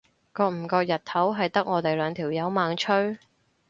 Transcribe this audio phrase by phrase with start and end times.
[0.35, 3.19] 覺唔覺日頭係得我哋兩條友猛吹？